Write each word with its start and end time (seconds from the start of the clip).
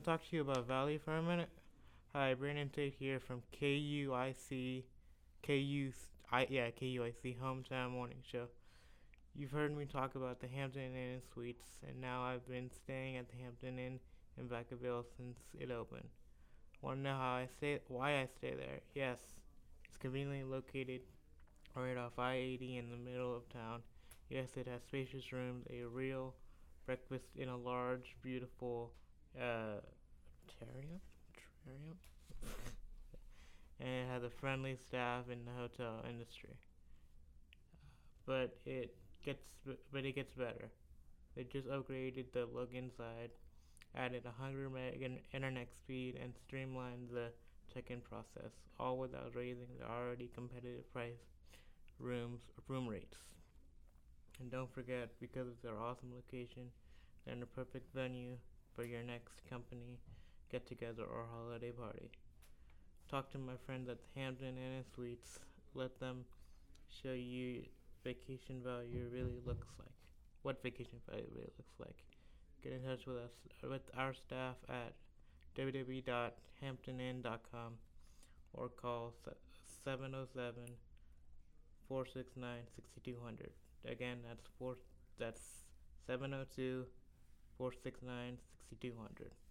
to 0.00 0.06
talk 0.06 0.22
to 0.30 0.36
you 0.36 0.42
about 0.42 0.66
Valley 0.66 0.98
for 0.98 1.14
a 1.16 1.22
minute. 1.22 1.50
Hi, 2.14 2.32
Brandon 2.32 2.70
Tate 2.70 2.94
here 2.98 3.20
from 3.20 3.42
KUIC, 3.60 4.84
KU, 5.46 5.92
I, 6.32 6.46
yeah, 6.48 6.70
KUIC 6.70 7.36
Hometown 7.38 7.90
Morning 7.90 8.22
Show. 8.22 8.46
You've 9.34 9.50
heard 9.50 9.76
me 9.76 9.84
talk 9.84 10.14
about 10.14 10.40
the 10.40 10.48
Hampton 10.48 10.82
Inn 10.82 11.12
and 11.12 11.22
Suites, 11.34 11.66
and 11.86 12.00
now 12.00 12.22
I've 12.22 12.48
been 12.48 12.70
staying 12.70 13.18
at 13.18 13.28
the 13.28 13.36
Hampton 13.42 13.78
Inn 13.78 14.00
in 14.38 14.48
Vacaville 14.48 15.04
since 15.18 15.38
it 15.58 15.70
opened. 15.70 16.08
Want 16.80 16.98
to 16.98 17.02
know 17.02 17.16
how 17.16 17.34
I 17.34 17.48
stay? 17.58 17.80
Why 17.88 18.20
I 18.20 18.28
stay 18.38 18.54
there? 18.54 18.80
Yes, 18.94 19.18
it's 19.86 19.98
conveniently 19.98 20.44
located 20.44 21.02
right 21.76 21.98
off 21.98 22.18
I-80 22.18 22.78
in 22.78 22.90
the 22.90 23.10
middle 23.10 23.36
of 23.36 23.46
town. 23.50 23.82
Yes, 24.30 24.48
it 24.56 24.66
has 24.66 24.80
spacious 24.82 25.30
rooms, 25.30 25.66
a 25.68 25.84
real 25.84 26.34
breakfast 26.86 27.36
in 27.36 27.50
a 27.50 27.56
large, 27.56 28.16
beautiful 28.22 28.92
uh, 29.38 29.80
terrarium, 30.48 31.00
terrarium, 31.66 31.96
and 33.80 33.88
it 33.88 34.08
has 34.08 34.22
a 34.22 34.30
friendly 34.30 34.76
staff 34.76 35.24
in 35.30 35.44
the 35.44 35.52
hotel 35.52 36.04
industry. 36.08 36.56
But 38.26 38.56
it 38.64 38.94
gets, 39.24 39.44
but 39.92 40.04
it 40.04 40.14
gets 40.14 40.34
better. 40.34 40.70
They 41.36 41.44
just 41.44 41.68
upgraded 41.68 42.32
the 42.32 42.46
look 42.52 42.74
inside, 42.74 43.30
added 43.94 44.24
a 44.24 44.34
100 44.40 44.70
meg 44.70 45.20
internet 45.32 45.74
speed, 45.76 46.18
and 46.22 46.34
streamlined 46.36 47.10
the 47.10 47.32
check-in 47.72 48.00
process, 48.00 48.52
all 48.78 48.98
without 48.98 49.34
raising 49.34 49.68
the 49.78 49.86
already 49.86 50.28
competitive 50.34 50.90
price 50.92 51.22
rooms 51.98 52.40
room 52.68 52.88
rates. 52.88 53.16
And 54.40 54.50
don't 54.50 54.72
forget, 54.72 55.10
because 55.20 55.48
of 55.48 55.60
their 55.62 55.78
awesome 55.78 56.12
location, 56.14 56.70
they're 57.24 57.36
the 57.36 57.46
perfect 57.46 57.94
venue 57.94 58.36
for 58.80 58.86
your 58.86 59.02
next 59.02 59.42
company 59.50 59.98
get 60.50 60.66
together 60.66 61.04
or 61.04 61.26
holiday 61.30 61.70
party. 61.70 62.10
Talk 63.10 63.30
to 63.32 63.38
my 63.38 63.52
friends 63.66 63.90
at 63.90 63.98
Hampton 64.16 64.56
Inn 64.56 64.72
and 64.78 64.86
Suites. 64.94 65.38
Let 65.74 66.00
them 66.00 66.24
show 67.02 67.12
you 67.12 67.64
vacation 68.02 68.62
value 68.64 69.10
really 69.12 69.42
looks 69.44 69.68
like. 69.78 69.92
What 70.42 70.62
vacation 70.62 70.98
value 71.10 71.26
really 71.34 71.52
looks 71.58 71.74
like. 71.78 72.06
Get 72.62 72.72
in 72.72 72.82
touch 72.82 73.04
with 73.06 73.18
us 73.18 73.32
with 73.62 73.82
our 73.98 74.14
staff 74.14 74.56
at 74.70 74.94
www.hamptoninn.com 75.58 77.74
or 78.54 78.70
call 78.70 79.12
707 79.84 80.54
469 81.86 82.60
6200. 82.74 83.50
Again, 83.84 84.20
that's 84.26 84.46
four 84.58 84.78
that's 85.18 85.66
702 86.06 86.86
469 87.60 88.38
6200. 88.70 89.49